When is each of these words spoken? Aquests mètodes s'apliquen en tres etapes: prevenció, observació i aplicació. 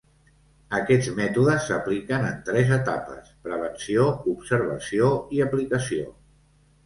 Aquests 0.75 1.09
mètodes 1.17 1.65
s'apliquen 1.71 2.23
en 2.29 2.39
tres 2.47 2.71
etapes: 2.77 3.29
prevenció, 3.49 4.07
observació 4.33 5.11
i 5.39 5.43
aplicació. 5.49 6.09